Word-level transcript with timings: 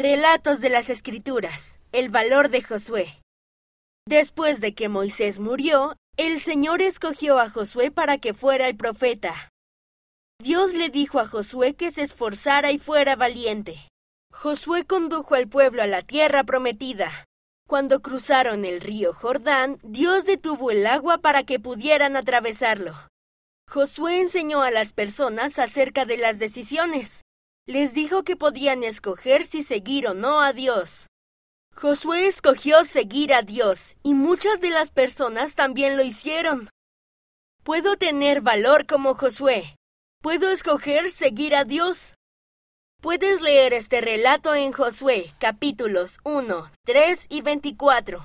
Relatos 0.00 0.60
de 0.60 0.68
las 0.70 0.90
Escrituras. 0.90 1.76
El 1.90 2.08
valor 2.08 2.50
de 2.50 2.62
Josué. 2.62 3.20
Después 4.06 4.60
de 4.60 4.72
que 4.72 4.88
Moisés 4.88 5.40
murió, 5.40 5.96
el 6.16 6.38
Señor 6.38 6.82
escogió 6.82 7.40
a 7.40 7.50
Josué 7.50 7.90
para 7.90 8.18
que 8.18 8.32
fuera 8.32 8.68
el 8.68 8.76
profeta. 8.76 9.50
Dios 10.40 10.72
le 10.72 10.88
dijo 10.88 11.18
a 11.18 11.26
Josué 11.26 11.74
que 11.74 11.90
se 11.90 12.02
esforzara 12.02 12.70
y 12.70 12.78
fuera 12.78 13.16
valiente. 13.16 13.88
Josué 14.32 14.84
condujo 14.84 15.34
al 15.34 15.48
pueblo 15.48 15.82
a 15.82 15.88
la 15.88 16.02
tierra 16.02 16.44
prometida. 16.44 17.24
Cuando 17.66 18.00
cruzaron 18.00 18.64
el 18.64 18.80
río 18.80 19.12
Jordán, 19.12 19.80
Dios 19.82 20.24
detuvo 20.24 20.70
el 20.70 20.86
agua 20.86 21.18
para 21.18 21.42
que 21.42 21.58
pudieran 21.58 22.14
atravesarlo. 22.14 22.94
Josué 23.68 24.20
enseñó 24.20 24.62
a 24.62 24.70
las 24.70 24.92
personas 24.92 25.58
acerca 25.58 26.04
de 26.04 26.18
las 26.18 26.38
decisiones. 26.38 27.22
Les 27.68 27.92
dijo 27.92 28.22
que 28.22 28.34
podían 28.34 28.82
escoger 28.82 29.44
si 29.44 29.62
seguir 29.62 30.06
o 30.06 30.14
no 30.14 30.40
a 30.40 30.54
Dios. 30.54 31.06
Josué 31.76 32.26
escogió 32.26 32.82
seguir 32.84 33.34
a 33.34 33.42
Dios 33.42 33.94
y 34.02 34.14
muchas 34.14 34.62
de 34.62 34.70
las 34.70 34.90
personas 34.90 35.54
también 35.54 35.98
lo 35.98 36.02
hicieron. 36.02 36.70
Puedo 37.64 37.98
tener 37.98 38.40
valor 38.40 38.86
como 38.86 39.16
Josué. 39.16 39.76
Puedo 40.22 40.50
escoger 40.50 41.10
seguir 41.10 41.54
a 41.54 41.64
Dios. 41.64 42.14
Puedes 43.02 43.42
leer 43.42 43.74
este 43.74 44.00
relato 44.00 44.54
en 44.54 44.72
Josué 44.72 45.34
capítulos 45.38 46.20
1, 46.24 46.72
3 46.86 47.26
y 47.28 47.42
24. 47.42 48.24